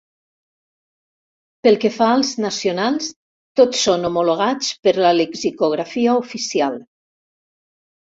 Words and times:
Pel 1.65 1.75
que 1.83 1.91
fa 1.97 2.07
als 2.13 2.31
nacionals, 2.45 3.09
tots 3.61 3.83
són 3.89 4.07
homologats 4.09 4.71
per 4.87 4.95
la 5.07 5.13
lexicografia 5.19 6.17
oficial. 6.23 6.79